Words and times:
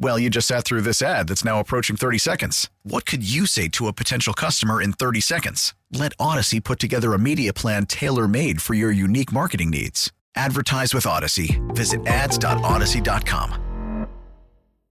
Well, 0.00 0.18
you 0.18 0.30
just 0.30 0.46
sat 0.46 0.64
through 0.64 0.82
this 0.82 1.02
ad 1.02 1.26
that's 1.28 1.44
now 1.44 1.58
approaching 1.58 1.96
30 1.96 2.18
seconds. 2.18 2.70
What 2.84 3.04
could 3.04 3.28
you 3.28 3.46
say 3.46 3.66
to 3.68 3.88
a 3.88 3.92
potential 3.92 4.32
customer 4.32 4.80
in 4.80 4.92
30 4.92 5.20
seconds? 5.20 5.74
Let 5.92 6.16
Audacy 6.18 6.62
put 6.62 6.78
together 6.78 7.14
a 7.14 7.18
media 7.18 7.52
plan 7.52 7.84
tailor 7.86 8.28
made 8.28 8.62
for 8.62 8.74
your 8.74 8.92
unique 8.92 9.32
marketing 9.32 9.70
needs. 9.70 10.12
Advertise 10.36 10.94
with 10.94 11.04
Audacy. 11.04 11.58
Visit 11.74 12.06
ads.audacy.com. 12.06 13.64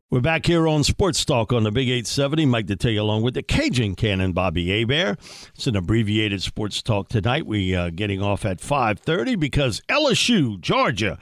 We're 0.09 0.21
back 0.21 0.45
here 0.45 0.69
on 0.69 0.85
Sports 0.85 1.25
Talk 1.25 1.51
on 1.51 1.63
the 1.63 1.71
Big 1.71 1.89
870. 1.89 2.45
Mike 2.45 2.67
to 2.67 2.77
take 2.77 2.93
you 2.93 3.01
along 3.01 3.23
with 3.23 3.33
the 3.33 3.43
Cajun 3.43 3.95
Cannon, 3.95 4.31
Bobby 4.31 4.67
Hebert. 4.69 5.19
It's 5.53 5.67
an 5.67 5.75
abbreviated 5.75 6.41
Sports 6.41 6.81
Talk 6.81 7.09
tonight. 7.09 7.45
We 7.45 7.75
uh, 7.75 7.89
getting 7.89 8.21
off 8.21 8.45
at 8.45 8.59
5.30 8.59 9.37
because 9.37 9.81
LSU, 9.89 10.61
Georgia, 10.61 11.17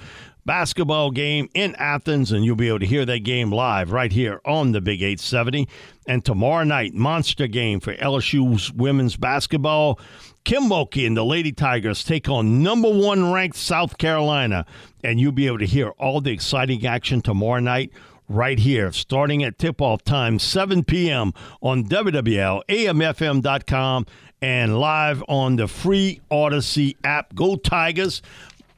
basketball 0.45 1.11
game 1.11 1.49
in 1.53 1.75
Athens, 1.75 2.31
and 2.31 2.45
you'll 2.45 2.55
be 2.55 2.67
able 2.67 2.79
to 2.79 2.85
hear 2.85 3.05
that 3.05 3.19
game 3.19 3.51
live 3.51 3.91
right 3.91 4.11
here 4.11 4.41
on 4.45 4.71
the 4.71 4.81
Big 4.81 5.01
870. 5.01 5.67
And 6.07 6.23
tomorrow 6.23 6.63
night, 6.63 6.93
monster 6.93 7.47
game 7.47 7.79
for 7.79 7.95
LSU's 7.95 8.71
women's 8.71 9.17
basketball. 9.17 9.99
Kim 10.43 10.63
Mulkey 10.63 11.07
and 11.07 11.17
the 11.17 11.25
Lady 11.25 11.51
Tigers 11.51 12.03
take 12.03 12.29
on 12.29 12.61
number 12.61 12.89
one 12.89 13.31
ranked 13.31 13.57
South 13.57 13.97
Carolina, 13.97 14.65
and 15.03 15.19
you'll 15.19 15.31
be 15.31 15.47
able 15.47 15.59
to 15.59 15.65
hear 15.65 15.89
all 15.97 16.21
the 16.21 16.31
exciting 16.31 16.85
action 16.85 17.21
tomorrow 17.21 17.59
night 17.59 17.91
right 18.27 18.59
here, 18.59 18.91
starting 18.91 19.43
at 19.43 19.57
tip 19.57 19.81
off 19.81 20.03
time, 20.03 20.39
7 20.39 20.83
p.m. 20.83 21.33
on 21.61 21.85
WWL, 21.85 22.61
AMFM.com, 22.69 24.05
and 24.41 24.79
live 24.79 25.23
on 25.27 25.55
the 25.55 25.67
free 25.67 26.21
Audacy 26.31 26.95
app. 27.03 27.33
Go 27.33 27.55
Tigers. 27.55 28.21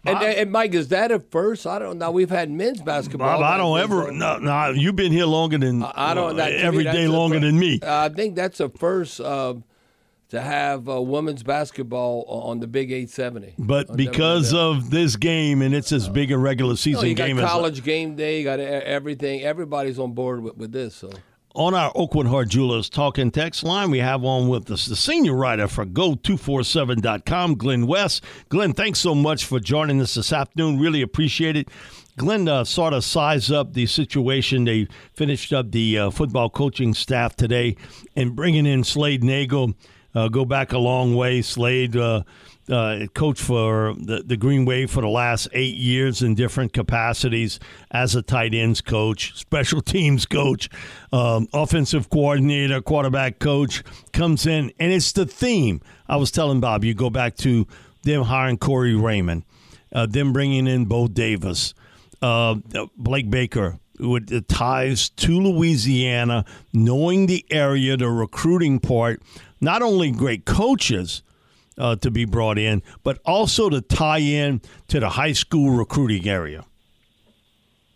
And, 0.08 0.24
and, 0.24 0.52
Mike, 0.52 0.74
is 0.74 0.90
that 0.90 1.12
a 1.12 1.20
first? 1.20 1.68
I 1.68 1.80
don't 1.80 1.98
know. 1.98 2.12
We've 2.12 2.30
had 2.30 2.50
men's 2.50 2.82
basketball. 2.82 3.40
Bob, 3.40 3.42
I 3.42 3.58
don't 3.58 3.80
ever. 3.80 4.12
No, 4.12 4.38
no, 4.38 4.72
you've 4.72 4.96
been 4.96 5.12
here 5.12 5.26
longer 5.26 5.58
than 5.58 5.84
I 5.84 6.14
don't. 6.14 6.40
Uh, 6.40 6.44
every 6.44 6.84
me, 6.84 6.92
day 6.92 7.08
longer 7.08 7.40
than 7.40 7.58
me. 7.60 7.80
I 7.84 8.10
think 8.10 8.36
that's 8.36 8.60
a 8.60 8.70
first. 8.70 9.20
Uh, 9.20 9.56
to 10.30 10.42
have 10.42 10.90
uh, 10.90 11.02
women's 11.02 11.42
basketball 11.42 12.26
on 12.28 12.60
the 12.60 12.68
Big 12.68 12.92
870. 12.92 13.54
But 13.58 13.96
because 13.96 14.54
of 14.54 14.90
this 14.90 15.16
game, 15.16 15.62
and 15.62 15.74
it's 15.74 15.92
as 15.92 16.10
big 16.10 16.32
a 16.32 16.38
regular 16.38 16.76
season 16.76 17.04
no, 17.04 17.08
you 17.08 17.16
game 17.16 17.38
got 17.38 17.50
college 17.50 17.84
game 17.84 18.16
day, 18.16 18.40
you 18.40 18.44
got 18.44 18.60
everything. 18.60 19.44
Everybody's 19.44 20.00
on 20.00 20.12
board 20.14 20.42
with, 20.44 20.58
with 20.58 20.72
this. 20.74 20.96
So. 20.96 21.12
On 21.58 21.74
our 21.74 21.92
Oakwood 21.96 22.28
Heart 22.28 22.50
Jewelers 22.50 22.88
talking 22.88 23.32
text 23.32 23.64
line, 23.64 23.90
we 23.90 23.98
have 23.98 24.24
on 24.24 24.48
with 24.48 24.70
us 24.70 24.86
the 24.86 24.96
senior 24.96 25.34
writer 25.34 25.68
for 25.68 25.88
Geaux247.com, 25.88 27.56
Glen 27.56 27.88
West. 27.88 28.24
Glen, 28.50 28.74
thanks 28.74 29.00
so 29.00 29.16
much 29.16 29.44
for 29.44 29.60
joining 29.60 30.00
us 30.00 30.14
this 30.14 30.32
afternoon. 30.32 30.80
Really 30.80 31.02
appreciate 31.02 31.58
it. 31.58 31.70
Glen 32.16 32.48
uh, 32.48 32.64
sort 32.64 32.94
of 32.94 33.04
sized 33.04 33.52
up 33.52 33.74
the 33.74 33.88
situation. 33.88 34.66
They 34.66 34.88
finished 35.14 35.52
up 35.52 35.72
the 35.72 35.98
uh, 35.98 36.10
football 36.12 36.52
coaching 36.52 36.94
staff 36.94 37.36
today 37.36 37.76
and 38.16 38.36
bringing 38.36 38.68
in 38.68 38.84
Slade 38.84 39.24
Nagle 39.24 39.74
uh, 40.18 40.28
go 40.30 40.46
back 40.46 40.74
a 40.74 40.80
long 40.80 41.16
way. 41.16 41.44
Slade 41.44 41.96
uh, 41.96 42.24
uh, 42.72 43.06
coached 43.14 43.42
for 43.42 43.94
the, 44.00 44.24
the 44.26 44.36
Green 44.36 44.66
Wave 44.66 44.90
for 44.90 45.02
the 45.02 45.08
last 45.08 45.48
eight 45.54 45.76
years 45.76 46.24
in 46.24 46.34
different 46.34 46.74
capacities 46.74 47.60
as 47.92 48.16
a 48.16 48.24
tight 48.24 48.56
ends 48.56 48.82
coach, 48.82 49.38
special 49.40 49.80
teams 49.80 50.26
coach, 50.26 50.70
um, 51.14 51.48
offensive 51.54 52.10
coordinator, 52.10 52.82
quarterback 52.82 53.38
coach, 53.38 53.84
comes 54.12 54.48
in, 54.48 54.72
and 54.80 54.92
it's 54.92 55.12
the 55.12 55.28
theme. 55.28 55.82
I 56.08 56.16
was 56.16 56.32
telling 56.32 56.62
Bob, 56.62 56.84
you 56.84 56.96
go 56.96 57.12
back 57.12 57.36
to 57.38 57.68
them 58.02 58.24
hiring 58.24 58.58
Corey 58.58 58.96
Raymond, 58.96 59.44
uh, 59.94 60.08
them 60.08 60.34
bringing 60.34 60.66
in 60.66 60.86
Bo 60.86 61.08
Davis, 61.08 61.76
uh, 62.24 62.56
Blake 62.98 63.30
Baker, 63.30 63.78
with 64.00 64.28
the 64.28 64.42
ties 64.42 65.10
to 65.10 65.40
Louisiana, 65.40 66.46
knowing 66.74 67.26
the 67.26 67.46
area, 67.50 67.98
the 67.98 68.10
recruiting 68.10 68.80
part, 68.80 69.22
not 69.62 69.82
only 69.82 70.12
great 70.12 70.46
coaches 70.46 71.22
uh, 71.78 71.96
to 71.98 72.12
be 72.12 72.26
brought 72.26 72.58
in, 72.58 72.82
but 73.04 73.20
also 73.26 73.70
to 73.70 73.82
tie 73.82 74.20
in 74.20 74.62
to 74.88 75.00
the 75.00 75.10
high 75.10 75.34
school 75.34 75.72
recruiting 75.72 76.28
area. 76.28 76.66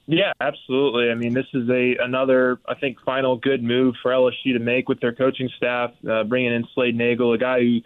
Yeah, 0.07 0.33
absolutely. 0.41 1.09
I 1.09 1.15
mean, 1.15 1.33
this 1.33 1.45
is 1.53 1.69
a 1.69 1.95
another, 2.03 2.59
I 2.67 2.75
think, 2.75 2.99
final 3.01 3.37
good 3.37 3.63
move 3.63 3.95
for 4.01 4.11
LSU 4.11 4.53
to 4.53 4.59
make 4.59 4.89
with 4.89 4.99
their 4.99 5.13
coaching 5.13 5.49
staff, 5.55 5.91
uh, 6.09 6.23
bringing 6.23 6.53
in 6.53 6.67
Slade 6.73 6.97
Nagle, 6.97 7.33
a 7.33 7.37
guy 7.37 7.61
who 7.61 7.79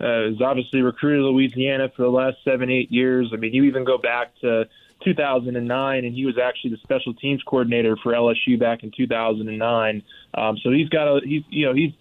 uh, 0.00 0.44
obviously 0.44 0.82
recruited 0.82 1.22
Louisiana 1.22 1.90
for 1.94 2.02
the 2.02 2.10
last 2.10 2.38
seven, 2.44 2.70
eight 2.70 2.90
years. 2.90 3.30
I 3.32 3.36
mean, 3.36 3.54
you 3.54 3.64
even 3.64 3.84
go 3.84 3.98
back 3.98 4.38
to 4.40 4.68
2009, 5.04 6.04
and 6.04 6.14
he 6.14 6.26
was 6.26 6.38
actually 6.38 6.72
the 6.72 6.78
special 6.78 7.14
teams 7.14 7.42
coordinator 7.44 7.96
for 8.02 8.12
LSU 8.12 8.58
back 8.58 8.82
in 8.82 8.90
2009. 8.90 10.02
Um, 10.34 10.58
so 10.58 10.70
he's 10.70 10.88
got 10.88 11.08
a, 11.08 11.20
he's, 11.26 11.42
you 11.48 11.66
know, 11.66 11.74
he's 11.74 11.92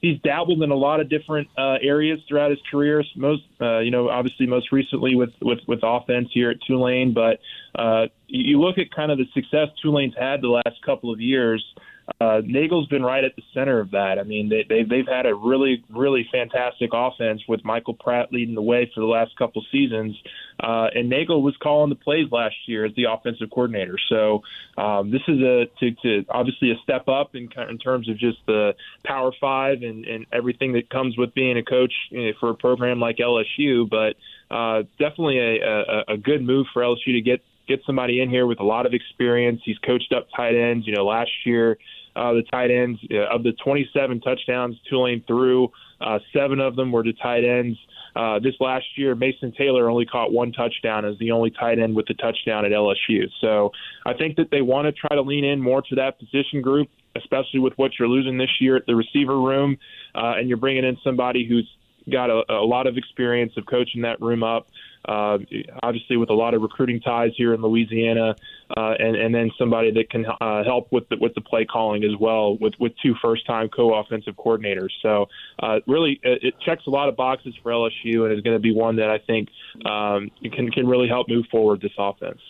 he's 0.00 0.20
dabbled 0.20 0.62
in 0.62 0.70
a 0.70 0.76
lot 0.76 1.00
of 1.00 1.08
different 1.08 1.48
uh, 1.56 1.76
areas 1.82 2.20
throughout 2.28 2.50
his 2.50 2.60
career. 2.70 3.02
Most, 3.16 3.42
uh, 3.60 3.78
you 3.78 3.90
know, 3.90 4.08
obviously 4.08 4.46
most 4.46 4.72
recently 4.72 5.14
with 5.14 5.30
with 5.40 5.60
with 5.66 5.80
offense 5.82 6.28
here 6.32 6.50
at 6.50 6.60
Tulane. 6.62 7.12
But 7.12 7.40
uh, 7.74 8.06
you 8.26 8.60
look 8.60 8.78
at 8.78 8.90
kind 8.90 9.10
of 9.10 9.18
the 9.18 9.26
success 9.34 9.68
Tulane's 9.82 10.14
had 10.18 10.40
the 10.40 10.48
last 10.48 10.82
couple 10.84 11.12
of 11.12 11.20
years 11.20 11.64
uh, 11.76 11.87
Nagle's 12.20 12.88
been 12.88 13.02
right 13.02 13.24
at 13.24 13.36
the 13.36 13.42
center 13.54 13.80
of 13.80 13.90
that. 13.92 14.18
I 14.18 14.22
mean, 14.22 14.48
they, 14.48 14.64
they, 14.68 14.82
they've 14.82 15.06
had 15.06 15.26
a 15.26 15.34
really, 15.34 15.84
really 15.90 16.28
fantastic 16.30 16.90
offense 16.92 17.42
with 17.48 17.64
Michael 17.64 17.94
Pratt 17.94 18.32
leading 18.32 18.54
the 18.54 18.62
way 18.62 18.90
for 18.94 19.00
the 19.00 19.06
last 19.06 19.36
couple 19.36 19.64
seasons. 19.70 20.16
Uh, 20.60 20.88
and 20.94 21.08
Nagle 21.08 21.42
was 21.42 21.56
calling 21.62 21.90
the 21.90 21.96
plays 21.96 22.30
last 22.32 22.56
year 22.66 22.84
as 22.84 22.94
the 22.96 23.04
offensive 23.04 23.50
coordinator. 23.50 23.96
So 24.08 24.42
um, 24.76 25.10
this 25.10 25.22
is 25.28 25.40
a 25.40 25.66
to, 25.80 25.90
to 26.02 26.24
obviously 26.28 26.72
a 26.72 26.76
step 26.82 27.08
up 27.08 27.34
in, 27.34 27.48
in 27.68 27.78
terms 27.78 28.08
of 28.08 28.18
just 28.18 28.38
the 28.46 28.74
Power 29.04 29.32
Five 29.40 29.82
and, 29.82 30.04
and 30.04 30.26
everything 30.32 30.72
that 30.72 30.90
comes 30.90 31.16
with 31.16 31.34
being 31.34 31.56
a 31.58 31.62
coach 31.62 31.92
you 32.10 32.26
know, 32.26 32.32
for 32.40 32.50
a 32.50 32.54
program 32.54 32.98
like 32.98 33.18
LSU. 33.18 33.88
But 33.88 34.16
uh, 34.54 34.82
definitely 34.98 35.38
a, 35.38 35.62
a, 35.62 36.14
a 36.14 36.16
good 36.16 36.42
move 36.42 36.66
for 36.72 36.82
LSU 36.82 37.12
to 37.12 37.20
get 37.20 37.42
get 37.68 37.82
somebody 37.84 38.20
in 38.20 38.30
here 38.30 38.46
with 38.46 38.60
a 38.60 38.64
lot 38.64 38.86
of 38.86 38.94
experience. 38.94 39.60
He's 39.64 39.78
coached 39.78 40.12
up 40.12 40.26
tight 40.34 40.56
ends. 40.56 40.86
You 40.86 40.94
know, 40.94 41.04
last 41.04 41.30
year 41.44 41.78
uh, 42.18 42.32
the 42.32 42.42
tight 42.50 42.70
ends. 42.70 42.98
Uh, 43.10 43.34
of 43.34 43.42
the 43.42 43.52
27 43.64 44.20
touchdowns 44.20 44.76
Tulane 44.90 45.22
threw, 45.26 45.70
uh, 46.00 46.18
seven 46.32 46.60
of 46.60 46.76
them 46.76 46.90
were 46.92 47.02
to 47.02 47.12
tight 47.12 47.44
ends. 47.44 47.78
Uh, 48.16 48.38
this 48.40 48.54
last 48.58 48.86
year, 48.96 49.14
Mason 49.14 49.52
Taylor 49.56 49.88
only 49.88 50.04
caught 50.04 50.32
one 50.32 50.52
touchdown 50.52 51.04
as 51.04 51.16
the 51.18 51.30
only 51.30 51.50
tight 51.50 51.78
end 51.78 51.94
with 51.94 52.06
the 52.06 52.14
touchdown 52.14 52.64
at 52.64 52.72
LSU. 52.72 53.28
So 53.40 53.70
I 54.04 54.14
think 54.14 54.36
that 54.36 54.50
they 54.50 54.62
want 54.62 54.86
to 54.86 54.92
try 54.92 55.14
to 55.14 55.22
lean 55.22 55.44
in 55.44 55.60
more 55.60 55.82
to 55.82 55.94
that 55.96 56.18
position 56.18 56.60
group, 56.60 56.88
especially 57.16 57.60
with 57.60 57.74
what 57.76 57.92
you're 57.98 58.08
losing 58.08 58.36
this 58.36 58.50
year 58.60 58.76
at 58.76 58.86
the 58.86 58.96
receiver 58.96 59.38
room, 59.40 59.78
uh, 60.14 60.34
and 60.36 60.48
you're 60.48 60.58
bringing 60.58 60.84
in 60.84 60.96
somebody 61.04 61.46
who's 61.46 61.68
got 62.10 62.30
a, 62.30 62.42
a 62.48 62.64
lot 62.64 62.86
of 62.86 62.96
experience 62.96 63.52
of 63.56 63.66
coaching 63.66 64.02
that 64.02 64.20
room 64.20 64.42
up 64.42 64.68
uh, 65.08 65.38
obviously 65.82 66.16
with 66.16 66.28
a 66.28 66.34
lot 66.34 66.54
of 66.54 66.62
recruiting 66.62 67.00
ties 67.00 67.32
here 67.36 67.54
in 67.54 67.62
Louisiana, 67.62 68.36
uh, 68.76 68.94
and 68.98 69.16
and 69.16 69.34
then 69.34 69.50
somebody 69.58 69.90
that 69.92 70.10
can 70.10 70.26
uh, 70.26 70.64
help 70.64 70.92
with 70.92 71.08
the, 71.08 71.16
with 71.18 71.34
the 71.34 71.40
play 71.40 71.64
calling 71.64 72.04
as 72.04 72.16
well 72.20 72.56
with 72.58 72.74
with 72.78 72.92
two 73.02 73.14
first 73.22 73.46
time 73.46 73.68
co 73.68 73.94
offensive 73.94 74.34
coordinators. 74.36 74.90
So 75.02 75.26
uh, 75.62 75.80
really, 75.86 76.20
it, 76.22 76.44
it 76.44 76.54
checks 76.60 76.86
a 76.86 76.90
lot 76.90 77.08
of 77.08 77.16
boxes 77.16 77.54
for 77.62 77.72
LSU, 77.72 78.24
and 78.24 78.32
is 78.32 78.42
going 78.42 78.56
to 78.56 78.60
be 78.60 78.72
one 78.72 78.96
that 78.96 79.08
I 79.08 79.18
think 79.18 79.48
um, 79.86 80.30
can 80.52 80.70
can 80.70 80.86
really 80.86 81.08
help 81.08 81.28
move 81.28 81.46
forward 81.50 81.80
this 81.80 81.92
offense. 81.98 82.40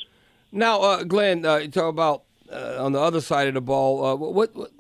Now, 0.50 0.81
uh, 0.81 1.05
Glen, 1.05 1.44
uh, 1.44 1.56
you 1.56 1.69
talk 1.69 1.90
about 1.90 2.25
uh, 2.50 2.82
on 2.84 2.93
the 2.93 3.00
other 3.00 3.20
side 3.20 3.46
of 3.46 3.55
the 3.55 3.60
ball. 3.60 4.05
Uh, 4.05 4.16
what, 4.16 4.55
what, 4.55 4.72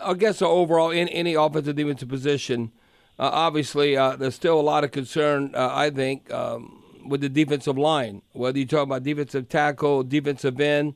I 0.00 0.14
guess 0.14 0.42
overall 0.42 0.90
in 0.90 1.08
any 1.08 1.34
offensive 1.34 1.74
defensive 1.74 2.08
position, 2.08 2.70
uh, 3.18 3.30
obviously 3.32 3.96
uh, 3.96 4.16
there's 4.16 4.34
still 4.34 4.58
a 4.58 4.62
lot 4.62 4.84
of 4.84 4.90
concern. 4.90 5.52
Uh, 5.54 5.70
I 5.72 5.90
think 5.90 6.32
um, 6.32 6.82
with 7.06 7.20
the 7.20 7.28
defensive 7.28 7.78
line, 7.78 8.22
whether 8.32 8.58
you 8.58 8.66
talk 8.66 8.82
about 8.82 9.02
defensive 9.02 9.48
tackle, 9.48 10.02
defensive 10.02 10.60
end. 10.60 10.94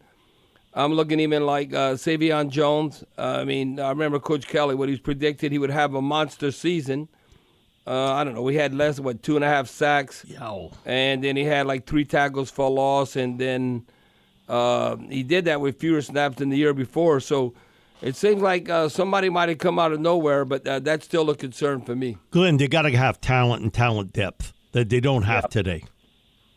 I'm 0.75 0.93
looking 0.93 1.19
even 1.19 1.47
like 1.47 1.73
uh, 1.73 1.95
Sai'vion 1.95 2.51
Jones. 2.51 3.03
Uh, 3.17 3.39
I 3.41 3.45
mean, 3.45 3.81
I 3.81 3.89
remember 3.89 4.21
Coach 4.21 4.47
Kelly 4.47 4.75
what 4.75 4.89
he's 4.89 5.01
predicted 5.01 5.51
he 5.51 5.59
would 5.59 5.71
have 5.71 5.95
a 5.95 6.03
monster 6.03 6.53
season. 6.53 7.09
Uh, 7.87 8.13
I 8.13 8.23
don't 8.23 8.35
know. 8.35 8.43
We 8.43 8.55
had 8.57 8.75
less 8.75 8.97
than, 8.97 9.05
what 9.07 9.23
two 9.23 9.37
and 9.37 9.45
a 9.45 9.49
half 9.49 9.67
sacks, 9.67 10.25
and 10.85 11.25
then 11.25 11.37
he 11.37 11.45
had 11.45 11.67
like 11.67 11.87
three 11.87 12.05
tackles 12.05 12.51
for 12.51 12.71
loss, 12.71 13.17
and 13.17 13.41
then 13.41 13.87
uh, 14.47 14.97
he 14.97 15.23
did 15.23 15.47
that 15.47 15.61
with 15.61 15.81
fewer 15.81 16.03
snaps 16.03 16.37
than 16.37 16.51
the 16.51 16.59
year 16.59 16.75
before. 16.75 17.19
So 17.21 17.55
it 18.03 18.17
seems 18.17 18.43
like 18.43 18.69
uh, 18.69 18.89
somebody 18.89 19.29
might 19.29 19.49
have 19.49 19.59
come 19.59 19.79
out 19.79 19.93
of 19.93 20.01
nowhere, 20.01 20.45
but 20.45 20.67
uh, 20.67 20.79
that's 20.81 21.05
still 21.05 21.29
a 21.31 21.37
concern 21.37 21.81
for 21.83 21.95
me. 21.95 22.17
Glen, 22.31 22.57
they 22.57 22.69
got 22.69 22.83
to 22.83 22.91
have 22.91 23.21
talent 23.21 23.63
and 23.63 23.73
talent 23.73 24.13
depth 24.13 24.53
that 24.73 24.89
they 24.89 25.01
don't 25.01 25.23
have 25.23 25.49
today. 25.49 25.85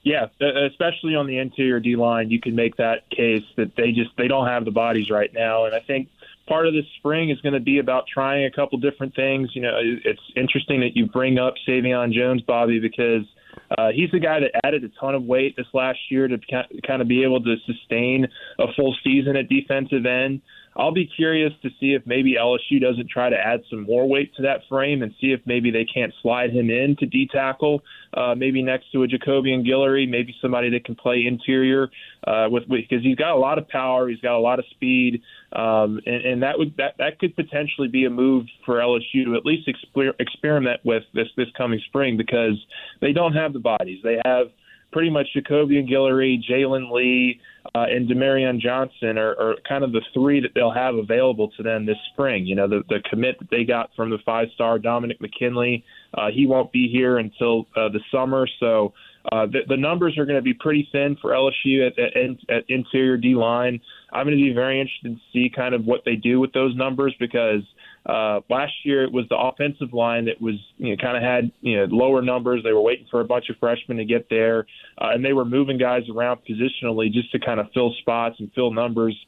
Yeah, 0.04 0.28
uh, 0.42 0.66
especially 0.66 1.16
on 1.16 1.28
the 1.28 1.38
interior 1.38 1.80
D 1.80 1.96
line, 1.96 2.32
you 2.32 2.40
can 2.40 2.56
make 2.56 2.78
that 2.78 3.10
case 3.12 3.44
that 3.58 3.76
they 3.76 3.92
just 3.92 4.10
they 4.18 4.28
don't 4.28 4.48
have 4.48 4.66
the 4.66 4.72
bodies 4.72 5.12
right 5.12 5.32
now, 5.32 5.66
and 5.66 5.76
I 5.76 5.80
think 5.80 6.10
part 6.48 6.68
of 6.68 6.74
this 6.74 6.86
spring 6.98 7.30
is 7.30 7.40
going 7.42 7.54
to 7.54 7.60
be 7.60 7.78
about 7.78 8.06
trying 8.12 8.46
a 8.46 8.52
couple 8.52 8.80
different 8.80 9.16
things. 9.16 9.50
You 9.54 9.62
know, 9.62 9.78
it's 9.80 10.22
interesting 10.36 10.82
that 10.82 10.96
you 10.96 11.06
bring 11.06 11.38
up 11.38 11.54
Sai'vion 11.68 12.12
Jones, 12.14 12.42
Bobby, 12.42 12.80
because 12.80 13.26
uh, 13.78 13.90
he's 13.94 14.10
the 14.12 14.20
guy 14.20 14.40
that 14.40 14.52
added 14.66 14.84
a 14.84 14.90
ton 15.00 15.16
of 15.16 15.24
weight 15.24 15.56
this 15.56 15.68
last 15.74 16.00
year 16.10 16.28
to 16.28 16.38
kind 16.86 17.02
of 17.02 17.08
be 17.08 17.24
able 17.24 17.42
to 17.44 17.56
sustain 17.66 18.28
a 18.60 18.66
full 18.76 18.96
season 19.04 19.36
at 19.36 19.50
defensive 19.50 20.06
end. 20.06 20.42
I'll 20.76 20.94
be 20.94 21.06
curious 21.06 21.52
to 21.64 21.70
see 21.80 21.94
if 21.94 22.04
maybe 22.06 22.36
LSU 22.40 22.80
doesn't 22.80 23.10
try 23.10 23.30
to 23.30 23.36
add 23.36 23.62
some 23.70 23.84
more 23.84 24.08
weight 24.08 24.34
to 24.36 24.44
that 24.44 24.62
frame 24.70 25.04
and 25.04 25.14
see 25.20 25.28
if 25.28 25.42
maybe 25.46 25.70
they 25.70 25.86
can't 25.86 26.14
slide 26.22 26.52
him 26.52 26.70
in 26.70 26.96
to 27.00 27.06
D 27.06 27.28
tackle, 27.32 27.84
uh, 28.14 28.36
maybe 28.36 28.64
next 28.64 28.92
to 28.94 29.04
a 29.04 29.08
Jacobian 29.08 29.68
Guillory, 29.68 30.08
maybe 30.08 30.34
somebody 30.42 30.70
that 30.70 30.86
can 30.86 30.96
play 30.96 31.26
interior 31.28 31.90
uh, 32.26 32.48
with 32.50 32.70
because 32.70 33.04
he's 33.04 33.18
got 33.18 33.36
a 33.36 33.40
lot 33.40 33.58
of 33.58 33.68
power, 33.68 34.08
he's 34.08 34.22
got 34.22 34.38
a 34.38 34.40
lot 34.40 34.60
of 34.60 34.66
speed, 34.72 35.22
um, 35.54 36.00
and, 36.06 36.26
and 36.26 36.44
that 36.44 36.58
would 36.58 36.78
that 36.78 36.96
that 37.00 37.20
could 37.20 37.36
potentially 37.36 37.90
be 37.90 38.06
a 38.06 38.10
move 38.10 38.46
for 38.66 38.76
LSU 38.76 39.26
to 39.26 39.36
at 39.36 39.46
least 39.46 39.68
exper- 39.68 40.14
experiment 40.20 40.80
with 40.86 41.04
this 41.14 41.28
this 41.36 41.48
coming 41.58 41.82
spring 41.88 42.16
because 42.16 42.64
they 43.02 43.12
don't 43.12 43.34
have 43.34 43.52
the 43.52 43.60
bodies, 43.60 44.00
they 44.04 44.20
have 44.24 44.48
pretty 44.92 45.10
much 45.10 45.28
Jacobian 45.36 45.90
Guillory, 45.90 46.38
Jalen 46.50 46.92
Lee, 46.92 47.40
uh, 47.76 47.86
and 47.90 48.10
Demarion 48.10 48.60
Johnson 48.60 49.18
are, 49.18 49.40
are 49.40 49.56
kind 49.68 49.84
of 49.84 49.92
the 49.92 50.02
three 50.14 50.40
that 50.42 50.50
they'll 50.56 50.72
have 50.72 50.96
available 50.96 51.50
to 51.58 51.64
them 51.64 51.86
this 51.86 51.98
spring. 52.14 52.46
You 52.46 52.56
know, 52.56 52.68
the, 52.68 52.84
the 52.90 53.00
commit 53.10 53.40
that 53.40 53.50
they 53.50 53.64
got 53.64 53.92
from 53.96 54.10
the 54.10 54.18
five 54.26 54.48
star 54.56 54.80
Dominick 54.80 55.22
McKinley, 55.22 55.86
uh, 56.14 56.28
he 56.34 56.48
won't 56.48 56.72
be 56.72 56.90
here 56.92 57.20
until 57.20 57.68
uh, 57.76 57.90
the 57.90 58.02
summer. 58.12 58.48
So 58.60 58.94
uh, 59.32 59.46
the, 59.46 59.60
the 59.68 59.78
numbers 59.78 60.18
are 60.18 60.26
going 60.26 60.38
to 60.38 60.42
be 60.42 60.54
pretty 60.54 60.88
thin 60.92 61.18
for 61.22 61.32
LSU 61.32 61.88
at, 61.88 62.00
at, 62.00 62.56
at 62.56 62.64
interior 62.70 63.18
D 63.18 63.36
line. 63.36 63.80
I'm 64.12 64.26
going 64.26 64.38
to 64.38 64.44
be 64.44 64.54
very 64.54 64.80
interested 64.80 65.16
to 65.16 65.22
see 65.34 65.52
kind 65.54 65.76
of 65.76 65.86
what 65.86 66.02
they 66.06 66.16
do 66.16 66.40
with 66.40 66.54
those 66.54 66.76
numbers 66.76 67.16
because– 67.20 67.62
uh, 68.06 68.42
last 68.50 68.74
year, 68.84 69.04
it 69.04 69.12
was 69.12 69.26
the 69.30 69.38
offensive 69.38 69.94
line 69.94 70.26
that 70.26 70.42
was, 70.42 70.56
you 70.78 70.90
know, 70.90 70.96
kind 71.02 71.16
of 71.16 71.24
had, 71.24 71.52
you 71.62 71.78
know, 71.78 71.86
lower 71.96 72.22
numbers. 72.22 72.64
They 72.64 72.74
were 72.74 72.82
waiting 72.82 73.06
for 73.12 73.22
a 73.22 73.26
bunch 73.26 73.50
of 73.50 73.58
freshmen 73.60 73.98
to 73.98 74.06
get 74.06 74.28
there, 74.30 74.66
uh, 74.98 75.10
and 75.14 75.24
they 75.24 75.34
were 75.34 75.46
moving 75.46 75.78
guys 75.78 76.04
around 76.10 76.40
positionally 76.50 77.12
just 77.12 77.32
to 77.34 77.40
kind 77.40 77.60
of 77.60 77.68
fill 77.74 77.94
spots 78.02 78.38
and 78.40 78.52
fill 78.54 78.74
numbers 78.74 79.16
uh, 79.16 79.28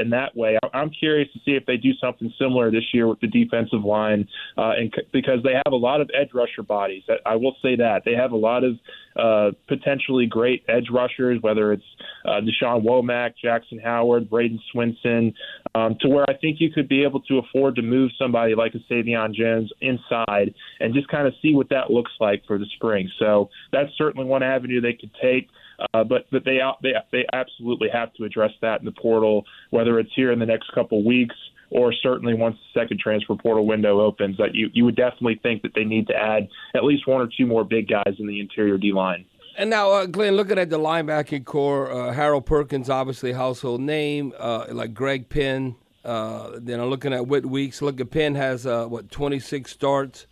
in 0.00 0.10
that 0.10 0.36
way. 0.36 0.58
I'm 0.72 0.90
curious 0.90 1.28
to 1.32 1.38
see 1.44 1.52
if 1.52 1.66
they 1.66 1.76
do 1.76 1.92
something 2.00 2.32
similar 2.38 2.70
this 2.70 2.84
year 2.92 3.08
with 3.08 3.20
the 3.20 3.26
defensive 3.26 3.84
line, 3.84 4.28
uh, 4.56 4.72
and 4.76 4.92
c- 4.94 5.06
because 5.12 5.42
they 5.42 5.52
have 5.52 5.72
a 5.72 5.76
lot 5.76 6.00
of 6.00 6.10
edge 6.18 6.30
rusher 6.34 6.62
bodies. 6.62 7.02
I 7.26 7.36
will 7.36 7.56
say 7.62 7.76
that 7.76 8.02
they 8.04 8.14
have 8.14 8.32
a 8.32 8.36
lot 8.36 8.64
of 8.64 8.74
uh, 9.16 9.50
potentially 9.68 10.26
great 10.26 10.64
edge 10.68 10.86
rushers, 10.90 11.38
whether 11.42 11.72
it's 11.72 11.84
uh, 12.24 12.40
Da'Shawn 12.40 12.84
Womack, 12.84 13.34
Jackson 13.42 13.78
Howard, 13.78 14.30
Bradyn 14.30 14.58
Swinson, 14.74 15.34
um, 15.74 15.96
to 16.00 16.08
where 16.08 16.24
I 16.28 16.36
think 16.36 16.58
you 16.60 16.70
could 16.70 16.88
be 16.88 17.02
able 17.04 17.20
to 17.22 17.38
afford 17.38 17.76
to 17.76 17.82
move 17.82 18.10
somebody 18.18 18.54
like 18.54 18.74
a 18.74 18.92
Sai'vion 18.92 19.34
Jones 19.34 19.70
inside 19.80 20.54
and 20.80 20.94
just 20.94 21.08
kind 21.08 21.26
of 21.26 21.34
see 21.42 21.54
what 21.54 21.68
that 21.70 21.90
looks 21.90 22.12
like 22.20 22.42
for 22.46 22.58
the 22.58 22.66
spring. 22.76 23.10
So 23.18 23.50
that's 23.72 23.90
certainly 23.96 24.26
one 24.26 24.42
avenue 24.42 24.80
they 24.80 24.94
could 24.94 25.10
take. 25.20 25.48
Uh, 25.94 26.04
but 26.04 26.26
but 26.30 26.44
they 26.44 26.60
they 26.82 26.92
they 27.10 27.24
absolutely 27.32 27.88
have 27.92 28.12
to 28.14 28.24
address 28.24 28.52
that 28.60 28.80
in 28.80 28.84
the 28.84 28.92
portal, 28.92 29.44
whether 29.70 29.98
it's 29.98 30.10
here 30.14 30.32
in 30.32 30.38
the 30.38 30.46
next 30.46 30.72
couple 30.74 31.04
weeks 31.04 31.36
or 31.72 31.92
certainly 32.02 32.34
once 32.34 32.56
the 32.56 32.80
second 32.80 33.00
transfer 33.00 33.34
portal 33.34 33.66
window 33.66 34.00
opens. 34.00 34.36
That 34.36 34.54
you 34.54 34.70
you 34.72 34.84
would 34.84 34.96
definitely 34.96 35.40
think 35.42 35.62
that 35.62 35.72
they 35.74 35.84
need 35.84 36.06
to 36.08 36.14
add 36.14 36.48
at 36.74 36.84
least 36.84 37.06
one 37.06 37.20
or 37.20 37.28
two 37.36 37.46
more 37.46 37.64
big 37.64 37.88
guys 37.88 38.14
in 38.18 38.26
the 38.26 38.40
interior 38.40 38.78
D 38.78 38.92
line. 38.92 39.24
And 39.56 39.68
now, 39.68 39.90
uh, 39.90 40.06
Glen, 40.06 40.34
looking 40.34 40.58
at 40.58 40.70
the 40.70 40.78
linebacking 40.78 41.44
core, 41.44 41.90
uh, 41.92 42.12
Harold 42.12 42.46
Perkins, 42.46 42.88
obviously 42.88 43.32
household 43.32 43.82
name, 43.82 44.32
uh, 44.38 44.66
like 44.70 44.94
Greg 44.94 45.28
Penn. 45.28 45.76
Uh, 46.04 46.52
then 46.56 46.80
I'm 46.80 46.88
looking 46.88 47.12
at 47.12 47.26
Whit 47.26 47.44
Weeks. 47.46 47.82
Look 47.82 48.00
at 48.00 48.10
Penn 48.10 48.34
has 48.34 48.66
uh, 48.66 48.86
what 48.86 49.10
26 49.10 49.70
starts 49.70 50.26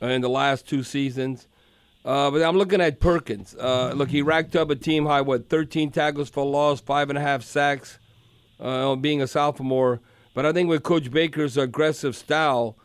in 0.00 0.20
the 0.20 0.28
last 0.28 0.68
two 0.68 0.82
seasons. 0.82 1.48
Uh, 2.04 2.30
but 2.30 2.42
I'm 2.42 2.56
looking 2.56 2.80
at 2.80 2.98
Perkins. 2.98 3.54
Uh, 3.54 3.92
look, 3.94 4.08
he 4.08 4.22
racked 4.22 4.56
up 4.56 4.70
a 4.70 4.76
team 4.76 5.04
high, 5.04 5.20
what, 5.20 5.48
13 5.48 5.90
tackles 5.90 6.30
for 6.30 6.44
loss, 6.44 6.80
five 6.80 7.10
and 7.10 7.18
a 7.18 7.20
half 7.20 7.42
sacks, 7.42 7.98
uh, 8.58 8.94
being 8.96 9.20
a 9.20 9.26
sophomore. 9.26 10.00
But 10.34 10.46
I 10.46 10.52
think 10.52 10.68
with 10.68 10.82
Coach 10.82 11.10
Baker's 11.10 11.58
aggressive 11.58 12.16
style, 12.16 12.76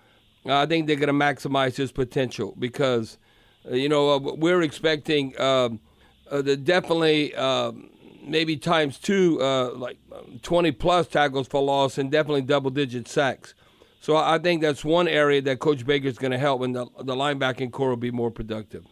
I 0.45 0.65
think 0.65 0.87
they're 0.87 0.97
going 0.97 1.07
to 1.07 1.13
maximize 1.13 1.75
his 1.75 1.91
potential 1.91 2.55
because, 2.59 3.17
uh, 3.69 3.75
you 3.75 3.87
know, 3.87 4.15
uh, 4.15 4.19
we're 4.35 4.61
expecting 4.61 5.39
um, 5.39 5.79
uh, 6.29 6.41
the 6.41 6.57
definitely 6.57 7.33
um, 7.35 7.89
maybe 8.21 8.57
times 8.57 8.99
two, 8.99 9.37
like 9.75 9.97
20 10.41 10.71
plus 10.73 11.07
tackles 11.07 11.47
for 11.47 11.61
loss 11.61 11.97
and 11.97 12.11
definitely 12.11 12.41
double 12.41 12.69
digit 12.69 13.07
sacks. 13.07 13.53
So 14.01 14.17
I 14.17 14.37
think 14.39 14.61
that's 14.61 14.85
one 14.85 15.07
area 15.07 15.41
that 15.43 15.59
Coach 15.59 15.85
Baker's 15.85 16.19
going 16.19 16.31
to 16.31 16.37
help, 16.37 16.61
and 16.61 16.75
the, 16.75 16.85
the 16.99 17.15
linebacking 17.15 17.71
core 17.71 17.89
will 17.89 17.97
be 17.97 18.11
more 18.11 18.29
productive. 18.29 18.85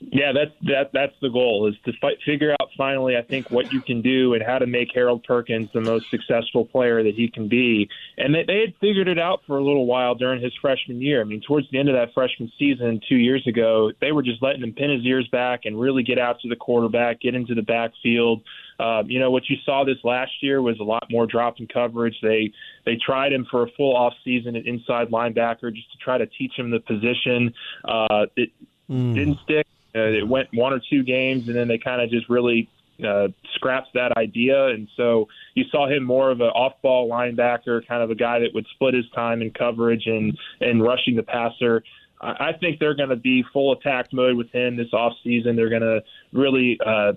Yeah, 0.00 0.30
that's 0.32 0.52
that 0.62 0.90
that's 0.92 1.14
the 1.20 1.28
goal 1.28 1.66
is 1.66 1.74
to 1.84 1.92
fight, 2.00 2.18
figure 2.24 2.52
out 2.52 2.68
finally, 2.76 3.16
I 3.16 3.22
think, 3.22 3.50
what 3.50 3.72
you 3.72 3.80
can 3.80 4.00
do 4.00 4.34
and 4.34 4.42
how 4.42 4.58
to 4.58 4.66
make 4.66 4.90
Harold 4.94 5.24
Perkins 5.24 5.70
the 5.74 5.80
most 5.80 6.08
successful 6.08 6.64
player 6.64 7.02
that 7.02 7.14
he 7.16 7.28
can 7.28 7.48
be. 7.48 7.88
And 8.16 8.32
they, 8.32 8.44
they 8.46 8.60
had 8.60 8.74
figured 8.80 9.08
it 9.08 9.18
out 9.18 9.40
for 9.44 9.58
a 9.58 9.64
little 9.64 9.86
while 9.86 10.14
during 10.14 10.40
his 10.40 10.52
freshman 10.62 11.02
year. 11.02 11.20
I 11.20 11.24
mean, 11.24 11.40
towards 11.40 11.68
the 11.72 11.80
end 11.80 11.88
of 11.88 11.96
that 11.96 12.14
freshman 12.14 12.50
season 12.56 13.00
two 13.08 13.16
years 13.16 13.44
ago, 13.48 13.90
they 14.00 14.12
were 14.12 14.22
just 14.22 14.40
letting 14.40 14.62
him 14.62 14.72
pin 14.72 14.90
his 14.90 15.04
ears 15.04 15.26
back 15.32 15.62
and 15.64 15.78
really 15.78 16.04
get 16.04 16.18
out 16.18 16.40
to 16.42 16.48
the 16.48 16.56
quarterback, 16.56 17.20
get 17.20 17.34
into 17.34 17.56
the 17.56 17.62
backfield. 17.62 18.42
Um, 18.78 19.10
you 19.10 19.18
know 19.18 19.32
what 19.32 19.50
you 19.50 19.56
saw 19.66 19.84
this 19.84 19.98
last 20.04 20.30
year 20.40 20.62
was 20.62 20.78
a 20.78 20.84
lot 20.84 21.08
more 21.10 21.26
drop 21.26 21.58
in 21.58 21.66
coverage. 21.66 22.14
They 22.22 22.52
they 22.86 22.96
tried 23.04 23.32
him 23.32 23.48
for 23.50 23.64
a 23.64 23.70
full 23.76 23.96
off 23.96 24.12
season 24.24 24.54
at 24.54 24.64
inside 24.64 25.08
linebacker 25.08 25.74
just 25.74 25.90
to 25.90 25.98
try 25.98 26.18
to 26.18 26.26
teach 26.26 26.52
him 26.56 26.70
the 26.70 26.78
position. 26.78 27.52
Uh, 27.84 28.26
it 28.36 28.50
mm. 28.88 29.16
didn't 29.16 29.38
stick 29.42 29.66
uh, 29.94 30.00
it 30.00 30.26
went 30.26 30.48
one 30.52 30.72
or 30.72 30.80
two 30.90 31.02
games, 31.02 31.48
and 31.48 31.56
then 31.56 31.68
they 31.68 31.78
kind 31.78 32.00
of 32.02 32.10
just 32.10 32.28
really 32.28 32.68
uh, 33.06 33.28
scrapped 33.54 33.94
that 33.94 34.16
idea. 34.16 34.66
And 34.68 34.88
so 34.96 35.28
you 35.54 35.64
saw 35.70 35.88
him 35.88 36.04
more 36.04 36.30
of 36.30 36.40
an 36.40 36.48
off-ball 36.48 37.08
linebacker, 37.08 37.86
kind 37.86 38.02
of 38.02 38.10
a 38.10 38.14
guy 38.14 38.40
that 38.40 38.50
would 38.54 38.66
split 38.74 38.94
his 38.94 39.08
time 39.14 39.42
in 39.42 39.50
coverage 39.50 40.06
and 40.06 40.36
and 40.60 40.82
rushing 40.82 41.16
the 41.16 41.22
passer. 41.22 41.82
I 42.20 42.52
think 42.58 42.80
they're 42.80 42.96
going 42.96 43.10
to 43.10 43.16
be 43.16 43.44
full 43.52 43.72
attack 43.72 44.12
mode 44.12 44.36
with 44.36 44.50
him 44.50 44.76
this 44.76 44.92
off 44.92 45.12
season. 45.22 45.54
They're 45.54 45.68
going 45.70 45.82
to 45.82 46.02
really, 46.32 46.76
uh, 46.84 47.12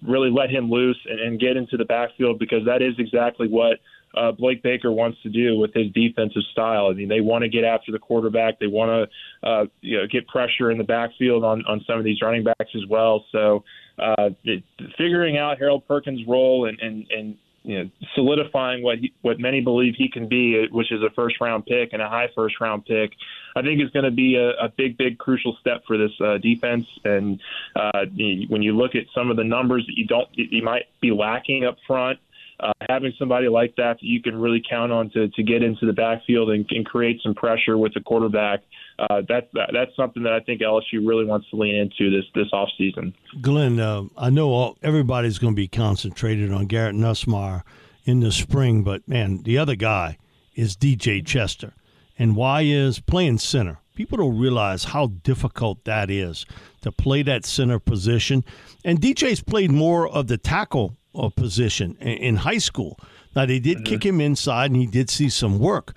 really 0.00 0.30
let 0.30 0.48
him 0.48 0.70
loose 0.70 0.96
and, 1.04 1.20
and 1.20 1.38
get 1.38 1.58
into 1.58 1.76
the 1.76 1.84
backfield 1.84 2.38
because 2.38 2.64
that 2.64 2.80
is 2.80 2.94
exactly 2.98 3.46
what 3.46 3.78
uh, 4.14 4.32
Blake 4.32 4.62
Baker 4.62 4.92
wants 4.92 5.20
to 5.22 5.28
do 5.28 5.58
with 5.58 5.72
his 5.74 5.90
defensive 5.92 6.42
style. 6.52 6.88
I 6.88 6.94
mean, 6.94 7.08
they 7.08 7.20
want 7.20 7.42
to 7.42 7.48
get 7.48 7.64
after 7.64 7.92
the 7.92 7.98
quarterback. 7.98 8.58
They 8.58 8.66
want 8.66 9.10
to, 9.42 9.48
uh, 9.48 9.66
you 9.80 9.98
know, 9.98 10.06
get 10.06 10.26
pressure 10.28 10.70
in 10.70 10.78
the 10.78 10.84
backfield 10.84 11.44
on 11.44 11.64
on 11.66 11.84
some 11.86 11.98
of 11.98 12.04
these 12.04 12.20
running 12.22 12.44
backs 12.44 12.70
as 12.74 12.86
well. 12.88 13.24
So, 13.32 13.64
uh, 13.98 14.30
it, 14.44 14.64
figuring 14.98 15.38
out 15.38 15.58
Harold 15.58 15.86
Perkins' 15.86 16.26
role 16.26 16.66
and 16.68 16.78
and 16.80 17.06
and 17.10 17.36
you 17.64 17.78
know, 17.78 17.90
solidifying 18.14 18.82
what 18.82 18.98
he, 18.98 19.12
what 19.22 19.38
many 19.38 19.60
believe 19.60 19.94
he 19.96 20.08
can 20.08 20.28
be, 20.28 20.66
which 20.70 20.90
is 20.90 21.00
a 21.02 21.10
first 21.14 21.40
round 21.40 21.64
pick 21.66 21.92
and 21.92 22.02
a 22.02 22.08
high 22.08 22.28
first 22.34 22.60
round 22.60 22.84
pick, 22.84 23.12
I 23.54 23.62
think 23.62 23.80
is 23.80 23.90
going 23.90 24.04
to 24.04 24.10
be 24.10 24.36
a, 24.36 24.50
a 24.64 24.68
big, 24.68 24.98
big, 24.98 25.18
crucial 25.18 25.56
step 25.60 25.84
for 25.86 25.96
this 25.96 26.10
uh, 26.20 26.38
defense. 26.38 26.86
And 27.04 27.40
uh, 27.76 28.06
when 28.48 28.62
you 28.62 28.76
look 28.76 28.94
at 28.94 29.04
some 29.14 29.30
of 29.30 29.36
the 29.36 29.44
numbers 29.44 29.86
that 29.86 29.96
you 29.96 30.06
don't, 30.06 30.28
you 30.32 30.62
might 30.62 30.86
be 31.00 31.12
lacking 31.12 31.64
up 31.64 31.76
front 31.86 32.18
uh, 32.60 32.72
having 32.88 33.12
somebody 33.18 33.48
like 33.48 33.74
that 33.76 33.98
that 34.00 34.06
you 34.06 34.22
can 34.22 34.40
really 34.40 34.62
count 34.68 34.92
on 34.92 35.10
to, 35.10 35.28
to 35.28 35.42
get 35.42 35.62
into 35.62 35.86
the 35.86 35.92
backfield 35.92 36.50
and, 36.50 36.64
and 36.70 36.86
create 36.86 37.20
some 37.22 37.34
pressure 37.34 37.76
with 37.76 37.92
the 37.94 38.00
quarterback, 38.00 38.60
uh, 38.98 39.22
that, 39.28 39.48
that, 39.52 39.70
that's 39.72 39.94
something 39.96 40.22
that 40.22 40.32
I 40.32 40.40
think 40.40 40.60
LSU 40.60 41.06
really 41.06 41.24
wants 41.24 41.48
to 41.50 41.56
lean 41.56 41.74
into 41.74 42.10
this 42.10 42.24
this 42.34 42.48
off 42.52 42.68
season. 42.78 43.14
Glen, 43.40 43.80
uh, 43.80 44.04
I 44.16 44.30
know 44.30 44.50
all, 44.50 44.78
everybody's 44.82 45.38
going 45.38 45.54
to 45.54 45.56
be 45.56 45.68
concentrated 45.68 46.52
on 46.52 46.66
Garrett 46.66 46.94
Nussmeier 46.94 47.62
in 48.04 48.20
the 48.20 48.32
spring, 48.32 48.82
but 48.82 49.06
man, 49.08 49.42
the 49.42 49.58
other 49.58 49.74
guy 49.74 50.18
is 50.54 50.76
DJ 50.76 51.24
Chester, 51.24 51.72
and 52.18 52.36
why 52.36 52.62
is 52.62 53.00
playing 53.00 53.38
center. 53.38 53.78
People 53.94 54.18
don't 54.18 54.38
realize 54.38 54.84
how 54.84 55.08
difficult 55.08 55.84
that 55.84 56.10
is 56.10 56.46
to 56.80 56.90
play 56.90 57.22
that 57.22 57.44
center 57.44 57.78
position. 57.78 58.42
And 58.84 59.00
DJ's 59.00 59.42
played 59.42 59.70
more 59.70 60.08
of 60.08 60.28
the 60.28 60.38
tackle 60.38 60.96
uh, 61.14 61.28
position 61.28 61.96
in 61.96 62.36
high 62.36 62.58
school. 62.58 62.98
Now 63.34 63.46
they 63.46 63.58
did 63.58 63.78
mm-hmm. 63.78 63.84
kick 63.84 64.04
him 64.04 64.20
inside, 64.20 64.70
and 64.70 64.76
he 64.80 64.86
did 64.86 65.10
see 65.10 65.28
some 65.28 65.58
work, 65.58 65.94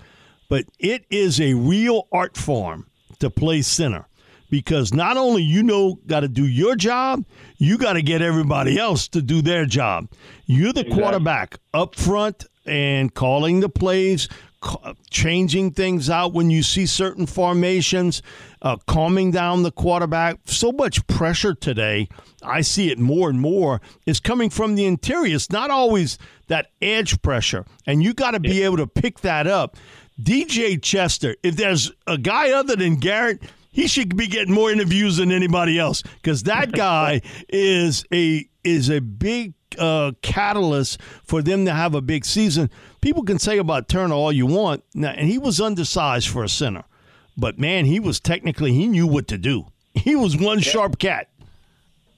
but 0.48 0.64
it 0.78 1.04
is 1.10 1.40
a 1.40 1.54
real 1.54 2.08
art 2.12 2.36
form 2.36 2.86
to 3.18 3.30
play 3.30 3.62
center 3.62 4.06
because 4.50 4.94
not 4.94 5.16
only 5.16 5.42
you 5.42 5.62
know 5.62 5.98
got 6.06 6.20
to 6.20 6.28
do 6.28 6.46
your 6.46 6.76
job, 6.76 7.24
you 7.58 7.78
got 7.78 7.94
to 7.94 8.02
get 8.02 8.22
everybody 8.22 8.78
else 8.78 9.08
to 9.08 9.22
do 9.22 9.42
their 9.42 9.66
job. 9.66 10.08
You're 10.46 10.72
the 10.72 10.80
exactly. 10.80 11.02
quarterback 11.02 11.58
up 11.74 11.94
front 11.94 12.44
and 12.64 13.14
calling 13.14 13.60
the 13.60 13.68
plays, 13.68 14.28
changing 15.10 15.72
things 15.72 16.10
out 16.10 16.32
when 16.32 16.50
you 16.50 16.62
see 16.62 16.86
certain 16.86 17.26
formations, 17.26 18.22
uh, 18.62 18.76
calming 18.86 19.30
down 19.30 19.62
the 19.62 19.70
quarterback. 19.70 20.38
So 20.46 20.72
much 20.72 21.06
pressure 21.06 21.54
today. 21.54 22.08
I 22.42 22.60
see 22.60 22.90
it 22.90 22.98
more 22.98 23.30
and 23.30 23.40
more 23.40 23.80
is 24.06 24.20
coming 24.20 24.50
from 24.50 24.74
the 24.74 24.86
interior. 24.86 25.36
It's 25.36 25.50
not 25.50 25.70
always 25.70 26.18
that 26.48 26.70
edge 26.80 27.20
pressure, 27.22 27.64
and 27.86 28.02
you 28.02 28.14
got 28.14 28.32
to 28.32 28.40
be 28.40 28.62
able 28.62 28.76
to 28.78 28.86
pick 28.86 29.20
that 29.20 29.46
up. 29.46 29.76
DJ 30.20 30.80
Chester, 30.80 31.36
if 31.42 31.56
there's 31.56 31.92
a 32.06 32.16
guy 32.16 32.52
other 32.52 32.76
than 32.76 32.96
Garrett, 32.96 33.42
he 33.70 33.86
should 33.86 34.16
be 34.16 34.26
getting 34.26 34.54
more 34.54 34.70
interviews 34.70 35.18
than 35.18 35.30
anybody 35.30 35.78
else 35.78 36.02
because 36.02 36.44
that 36.44 36.72
guy 36.72 37.20
is 37.48 38.04
a 38.12 38.48
is 38.66 38.90
a 38.90 39.00
big 39.00 39.54
uh, 39.78 40.12
catalyst 40.22 41.00
for 41.24 41.42
them 41.42 41.64
to 41.64 41.72
have 41.72 41.94
a 41.94 42.00
big 42.00 42.24
season. 42.24 42.70
People 43.00 43.22
can 43.22 43.38
say 43.38 43.58
about 43.58 43.88
Turner 43.88 44.14
all 44.14 44.32
you 44.32 44.46
want, 44.46 44.84
now, 44.94 45.10
and 45.10 45.28
he 45.28 45.38
was 45.38 45.60
undersized 45.60 46.28
for 46.28 46.44
a 46.44 46.48
center, 46.48 46.84
but 47.36 47.58
man, 47.58 47.84
he 47.84 48.00
was 48.00 48.20
technically 48.20 48.72
he 48.72 48.86
knew 48.86 49.06
what 49.06 49.28
to 49.28 49.38
do. 49.38 49.66
He 49.96 50.14
was 50.14 50.36
one 50.36 50.58
yeah. 50.58 50.64
sharp 50.64 50.98
cat. 50.98 51.30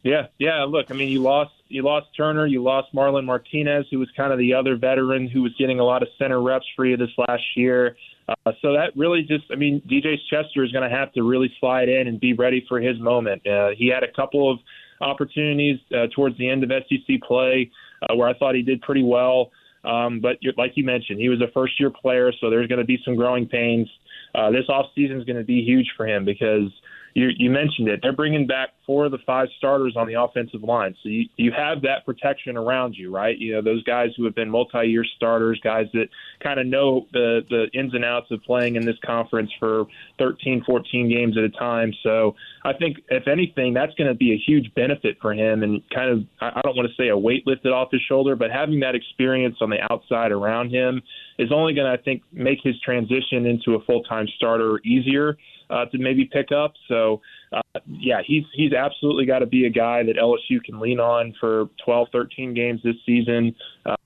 Yeah, 0.02 0.26
yeah. 0.38 0.64
Look, 0.64 0.90
I 0.90 0.94
mean, 0.94 1.10
you 1.10 1.20
lost 1.20 1.52
you 1.68 1.82
lost 1.82 2.08
Turner, 2.16 2.46
you 2.46 2.62
lost 2.62 2.92
Marlon 2.94 3.24
Martinez, 3.24 3.86
who 3.90 3.98
was 3.98 4.08
kind 4.16 4.32
of 4.32 4.38
the 4.38 4.54
other 4.54 4.76
veteran 4.76 5.28
who 5.28 5.42
was 5.42 5.54
getting 5.58 5.80
a 5.80 5.84
lot 5.84 6.02
of 6.02 6.08
center 6.18 6.40
reps 6.40 6.66
for 6.74 6.86
you 6.86 6.96
this 6.96 7.10
last 7.16 7.42
year. 7.56 7.96
Uh, 8.28 8.52
so 8.60 8.72
that 8.72 8.92
really 8.96 9.22
just, 9.22 9.44
I 9.50 9.54
mean, 9.54 9.80
DJ 9.82 10.16
Chester 10.30 10.64
is 10.64 10.72
going 10.72 10.88
to 10.88 10.94
have 10.94 11.12
to 11.12 11.22
really 11.22 11.52
slide 11.60 11.88
in 11.88 12.08
and 12.08 12.20
be 12.20 12.32
ready 12.32 12.64
for 12.68 12.80
his 12.80 12.98
moment. 12.98 13.46
Uh, 13.46 13.70
he 13.76 13.88
had 13.88 14.02
a 14.02 14.12
couple 14.12 14.50
of 14.50 14.58
opportunities 15.00 15.78
uh, 15.94 16.06
towards 16.14 16.36
the 16.38 16.48
end 16.48 16.64
of 16.64 16.70
SEC 16.70 17.20
play 17.26 17.70
uh, 18.02 18.14
where 18.14 18.28
I 18.28 18.34
thought 18.34 18.54
he 18.54 18.62
did 18.62 18.80
pretty 18.82 19.02
well. 19.02 19.50
Um, 19.84 20.20
but 20.20 20.36
like 20.56 20.72
you 20.74 20.84
mentioned, 20.84 21.20
he 21.20 21.28
was 21.28 21.40
a 21.40 21.50
first 21.52 21.78
year 21.78 21.90
player, 21.90 22.32
so 22.40 22.50
there's 22.50 22.66
going 22.66 22.80
to 22.80 22.84
be 22.84 22.98
some 23.04 23.16
growing 23.16 23.46
pains. 23.46 23.88
Uh, 24.34 24.50
this 24.50 24.64
offseason 24.68 25.18
is 25.18 25.24
going 25.24 25.38
to 25.38 25.44
be 25.44 25.62
huge 25.62 25.86
for 25.96 26.06
him 26.06 26.24
because 26.24 26.70
you, 27.14 27.28
you 27.36 27.50
mentioned 27.50 27.88
it. 27.88 28.00
They're 28.02 28.12
bringing 28.12 28.46
back 28.46 28.70
four 28.88 29.04
of 29.04 29.10
the 29.10 29.18
five 29.26 29.48
starters 29.58 29.92
on 29.96 30.08
the 30.08 30.14
offensive 30.14 30.62
line, 30.62 30.96
so 31.02 31.10
you, 31.10 31.28
you 31.36 31.52
have 31.52 31.82
that 31.82 32.06
protection 32.06 32.56
around 32.56 32.94
you, 32.94 33.14
right? 33.14 33.36
You 33.38 33.52
know 33.52 33.60
those 33.60 33.84
guys 33.84 34.08
who 34.16 34.24
have 34.24 34.34
been 34.34 34.48
multi-year 34.48 35.04
starters, 35.16 35.60
guys 35.62 35.88
that 35.92 36.06
kind 36.42 36.58
of 36.58 36.66
know 36.66 37.06
the 37.12 37.42
the 37.50 37.68
ins 37.78 37.92
and 37.92 38.02
outs 38.02 38.30
of 38.30 38.42
playing 38.44 38.76
in 38.76 38.86
this 38.86 38.96
conference 39.04 39.50
for 39.58 39.84
13, 40.18 40.64
14 40.66 41.10
games 41.10 41.36
at 41.36 41.44
a 41.44 41.50
time. 41.50 41.92
So 42.02 42.34
I 42.64 42.72
think 42.72 42.96
if 43.10 43.28
anything, 43.28 43.74
that's 43.74 43.92
going 43.96 44.08
to 44.08 44.14
be 44.14 44.32
a 44.32 44.38
huge 44.38 44.72
benefit 44.74 45.18
for 45.20 45.34
him, 45.34 45.62
and 45.62 45.82
kind 45.90 46.10
of 46.10 46.24
I 46.40 46.62
don't 46.62 46.74
want 46.74 46.88
to 46.88 46.94
say 46.94 47.08
a 47.08 47.18
weight 47.18 47.46
lifted 47.46 47.72
off 47.72 47.90
his 47.92 48.00
shoulder, 48.08 48.36
but 48.36 48.50
having 48.50 48.80
that 48.80 48.94
experience 48.94 49.56
on 49.60 49.68
the 49.68 49.78
outside 49.92 50.32
around 50.32 50.70
him 50.70 51.02
is 51.38 51.52
only 51.52 51.74
going 51.74 51.92
to 51.92 51.92
I 51.92 52.02
think 52.02 52.22
make 52.32 52.60
his 52.64 52.80
transition 52.80 53.44
into 53.44 53.74
a 53.74 53.84
full 53.84 54.02
time 54.04 54.26
starter 54.36 54.80
easier 54.82 55.36
uh, 55.70 55.84
to 55.86 55.98
maybe 55.98 56.24
pick 56.24 56.52
up. 56.52 56.72
So, 56.88 57.20
uh, 57.52 57.80
yeah, 57.86 58.20
he's 58.26 58.44
he's 58.52 58.72
absolutely 58.72 59.26
got 59.26 59.38
to 59.38 59.46
be 59.46 59.66
a 59.66 59.70
guy 59.70 60.02
that 60.02 60.16
LSU 60.16 60.62
can 60.62 60.80
lean 60.80 61.00
on 61.00 61.34
for 61.40 61.68
12, 61.84 62.08
13 62.12 62.54
games 62.54 62.80
this 62.84 62.96
season, 63.06 63.54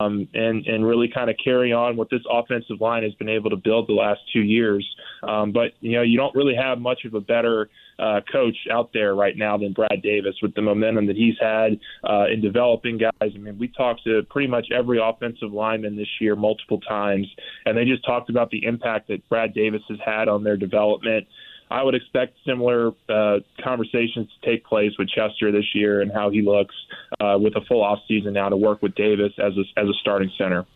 um, 0.01 0.29
and 0.35 0.67
and 0.67 0.87
really 0.87 1.11
kind 1.13 1.29
of 1.29 1.37
carry 1.43 1.73
on 1.73 1.97
what 1.97 2.09
this 2.11 2.23
offensive 2.31 2.81
line 2.81 3.03
has 3.03 3.13
been 3.15 3.29
able 3.29 3.51
to 3.51 3.57
build 3.57 3.89
the 3.89 3.95
last 3.95 4.21
two 4.33 4.43
years. 4.43 4.87
Um, 5.23 5.53
but 5.53 5.73
you 5.81 5.93
know, 5.93 6.03
you 6.03 6.17
don't 6.17 6.35
really 6.35 6.55
have 6.55 6.79
much 6.79 7.05
of 7.05 7.15
a 7.15 7.21
better 7.21 7.69
uh, 7.99 8.21
coach 8.31 8.57
out 8.71 8.91
there 8.93 9.15
right 9.15 9.37
now 9.37 9.57
than 9.57 9.73
Brad 9.73 10.03
Davis 10.03 10.35
with 10.43 10.55
the 10.55 10.63
momentum 10.63 11.07
that 11.07 11.17
he's 11.17 11.37
had 11.41 11.79
uh, 12.09 12.27
in 12.33 12.41
developing 12.41 12.99
guys. 12.99 13.33
I 13.35 13.39
mean, 13.39 13.59
we 13.59 13.69
talked 13.69 14.05
to 14.05 14.23
pretty 14.31 14.49
much 14.49 14.69
every 14.75 14.99
offensive 15.03 15.53
lineman 15.53 15.97
this 15.97 16.09
year 16.21 16.37
multiple 16.37 16.81
times, 16.81 17.27
and 17.67 17.77
they 17.77 17.85
just 17.85 18.05
talked 18.05 18.31
about 18.31 18.51
the 18.51 18.65
impact 18.65 19.09
that 19.09 19.29
Brad 19.29 19.55
Davis 19.55 19.83
has 19.89 19.99
had 20.05 20.29
on 20.29 20.45
their 20.45 20.57
development. 20.57 21.27
I 21.73 21.83
would 21.83 21.95
expect 21.95 22.37
similar 22.47 22.93
uh, 23.09 23.39
conversations 23.65 24.29
to 24.29 24.51
take 24.51 24.63
place 24.65 24.93
with 24.99 25.09
Chester 25.09 25.51
this 25.51 25.65
year 25.75 26.03
and 26.03 26.13
how 26.13 26.29
he 26.29 26.43
looks 26.43 26.75
uh, 27.19 27.39
with 27.41 27.57
a 27.57 27.63
full 27.63 27.83
off 27.83 28.01
season 28.07 28.35
now 28.35 28.51
to 28.51 28.57
work 28.57 28.83
with 28.83 28.95
Davis 28.95 29.33
as 29.39 29.55
a, 29.57 29.81
as 29.81 29.89
a 29.89 29.95
starting 30.01 30.31
center. 30.37 30.67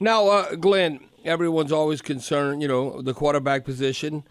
Now, 0.00 0.26
uh, 0.26 0.56
Glen, 0.56 1.00
everyone's 1.24 1.70
always 1.70 2.02
concerned, 2.02 2.62
you 2.62 2.68
know, 2.68 3.00
the 3.00 3.14
quarterback 3.14 3.64
position. 3.64 4.24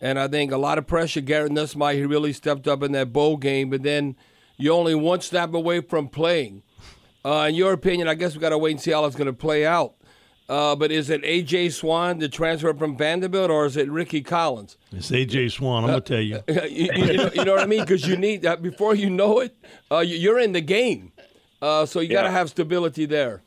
And 0.00 0.16
I 0.16 0.28
think 0.28 0.52
a 0.52 0.56
lot 0.56 0.78
of 0.78 0.86
pressure. 0.86 1.20
Garrett 1.20 1.50
Nussmeier, 1.50 1.94
he 1.94 2.06
really 2.06 2.32
stepped 2.32 2.68
up 2.68 2.84
in 2.84 2.92
that 2.92 3.12
bowl 3.12 3.36
game, 3.36 3.68
but 3.68 3.82
then 3.82 4.14
you're 4.58 4.74
only 4.74 4.94
one 4.94 5.20
snap 5.22 5.52
away 5.54 5.80
from 5.80 6.08
playing. 6.08 6.62
Uh, 7.24 7.46
in 7.48 7.56
your 7.56 7.72
opinion, 7.72 8.06
I 8.06 8.14
guess 8.14 8.34
we 8.34 8.40
got 8.40 8.50
to 8.50 8.58
wait 8.58 8.70
and 8.70 8.80
see 8.80 8.92
how 8.92 9.04
it's 9.06 9.16
going 9.16 9.26
to 9.26 9.32
play 9.32 9.66
out. 9.66 9.94
Uh, 10.48 10.74
but 10.74 10.90
is 10.90 11.10
it 11.10 11.22
AJ 11.22 11.72
Swann, 11.72 12.18
the 12.18 12.28
transfer 12.28 12.72
from 12.72 12.96
Vanderbilt, 12.96 13.50
or 13.50 13.66
is 13.66 13.76
it 13.76 13.90
Rickie 13.90 14.22
Collins? 14.22 14.78
It's 14.92 15.10
AJ 15.10 15.52
Swann, 15.52 15.84
I'm 15.84 15.90
gonna 15.90 16.00
tell 16.00 16.20
you. 16.20 16.40
Uh, 16.48 16.64
you, 16.64 16.90
you, 16.94 17.16
know, 17.16 17.30
you, 17.34 17.44
know, 17.44 17.52
what 17.52 17.62
I 17.62 17.66
mean? 17.66 17.82
Because 17.82 18.06
you 18.06 18.16
need 18.16 18.42
that 18.42 18.62
before 18.62 18.94
you 18.94 19.10
know 19.10 19.40
it. 19.40 19.54
Uh, 19.92 19.98
you're 19.98 20.38
in 20.38 20.52
the 20.52 20.60
game, 20.60 21.12
uh, 21.60 21.84
so 21.84 22.00
you 22.00 22.08
got 22.08 22.22
to 22.22 22.30
have 22.30 22.48
stability 22.48 23.04
there. 23.04 23.42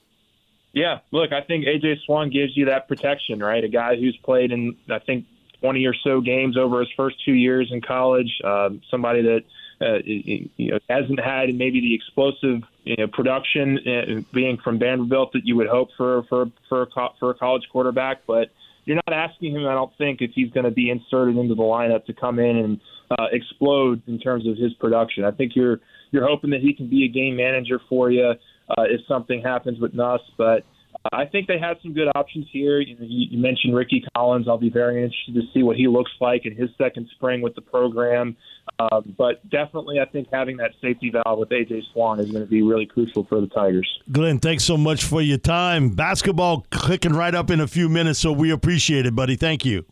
Yeah, 0.73 0.99
look, 1.11 1.33
I 1.33 1.41
think 1.41 1.65
AJ 1.65 2.03
Swann 2.05 2.29
gives 2.29 2.55
you 2.55 2.65
that 2.65 2.87
protection, 2.87 3.39
right? 3.39 3.63
A 3.63 3.67
guy 3.67 3.95
who's 3.95 4.17
played 4.23 4.51
in, 4.51 4.77
I 4.89 4.99
think, 4.99 5.25
20 5.61 5.85
or 5.85 5.95
so 6.03 6.21
games 6.21 6.57
over 6.57 6.79
his 6.79 6.89
first 6.95 7.17
two 7.25 7.33
years 7.33 7.69
in 7.71 7.81
college. 7.81 8.31
Um, 8.43 8.81
somebody 8.89 9.21
that 9.23 9.43
uh, 9.81 10.79
hasn't 10.89 11.19
had 11.19 11.53
maybe 11.55 11.81
the 11.81 11.95
explosive 11.95 12.61
you 12.83 12.95
know, 12.97 13.07
production 13.07 13.79
uh, 13.79 14.21
being 14.33 14.57
from 14.57 14.79
Vanderbilt 14.79 15.33
that 15.33 15.45
you 15.45 15.55
would 15.55 15.67
hope 15.67 15.89
for 15.97 16.23
for 16.23 16.47
for 16.69 16.83
a, 16.83 16.87
for 17.19 17.31
a 17.31 17.33
college 17.35 17.63
quarterback, 17.71 18.21
but 18.27 18.49
you're 18.85 18.99
not 19.07 19.13
asking 19.13 19.55
him. 19.55 19.67
I 19.67 19.73
don't 19.73 19.95
think 19.97 20.21
if 20.21 20.31
he's 20.33 20.51
going 20.51 20.65
to 20.65 20.71
be 20.71 20.89
inserted 20.89 21.37
into 21.37 21.55
the 21.55 21.63
lineup 21.63 22.05
to 22.05 22.13
come 22.13 22.39
in 22.39 22.57
and 22.57 22.81
uh, 23.11 23.27
explode 23.31 24.01
in 24.07 24.19
terms 24.19 24.47
of 24.47 24.57
his 24.57 24.73
production. 24.73 25.25
I 25.25 25.31
think 25.31 25.55
you're 25.55 25.79
you're 26.11 26.27
hoping 26.27 26.49
that 26.51 26.61
he 26.61 26.73
can 26.73 26.87
be 26.87 27.05
a 27.05 27.07
game 27.07 27.35
manager 27.35 27.79
for 27.89 28.11
you 28.11 28.33
uh, 28.77 28.83
if 28.83 29.01
something 29.07 29.41
happens 29.41 29.79
with 29.79 29.93
Nuss, 29.93 30.21
but 30.37 30.63
I 31.11 31.25
think 31.25 31.47
they 31.47 31.57
have 31.57 31.77
some 31.81 31.93
good 31.93 32.09
options 32.15 32.47
here. 32.51 32.79
You, 32.79 32.95
know, 32.95 33.05
you, 33.07 33.39
mentioned 33.39 33.75
Rickie 33.75 34.03
Collins. 34.15 34.47
I'll 34.47 34.59
be 34.59 34.69
very 34.69 35.03
interested 35.03 35.33
to 35.33 35.41
see 35.53 35.63
what 35.63 35.75
he 35.75 35.87
looks 35.87 36.11
like 36.19 36.45
in 36.45 36.55
his 36.55 36.69
second 36.77 37.09
spring 37.15 37.41
with 37.41 37.55
the 37.55 37.61
program. 37.61 38.37
Um, 38.79 39.15
but 39.17 39.47
definitely, 39.49 39.99
I 39.99 40.05
think 40.05 40.27
having 40.31 40.57
that 40.57 40.71
safety 40.79 41.11
valve 41.11 41.39
with 41.39 41.49
AJ 41.49 41.81
Swann 41.91 42.19
is 42.19 42.31
going 42.31 42.43
to 42.43 42.49
be 42.49 42.61
really 42.61 42.85
crucial 42.85 43.25
for 43.25 43.41
the 43.41 43.47
Tigers. 43.47 43.89
Glen, 44.11 44.39
thanks 44.39 44.63
so 44.63 44.77
much 44.77 45.03
for 45.03 45.21
your 45.21 45.39
time. 45.39 45.89
Basketball 45.89 46.67
clicking 46.69 47.13
right 47.13 47.33
up 47.33 47.49
in 47.49 47.59
a 47.59 47.67
few 47.67 47.89
minutes, 47.89 48.19
so 48.19 48.31
we 48.31 48.51
appreciate 48.51 49.05
it, 49.07 49.15
buddy. 49.15 49.35
Thank 49.35 49.65
you. 49.65 49.85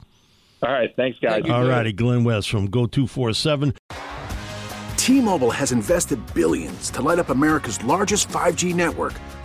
All 0.62 0.72
right, 0.72 0.94
thanks, 0.96 1.18
guys. 1.20 1.44
All 1.50 1.66
righty, 1.66 1.94
Glen 1.94 2.24
West 2.24 2.50
from 2.50 2.70
Geaux 2.70 2.88
Two 2.88 3.08
Four 3.08 3.34
Seven. 3.34 3.74
T-Mobile 5.10 5.50
has 5.50 5.72
invested 5.72 6.20
billions 6.36 6.92
to 6.92 7.02
light 7.02 7.18
up 7.18 7.30
America's 7.30 7.84
largest 7.84 8.28
5G 8.28 8.76
network, 8.76 9.14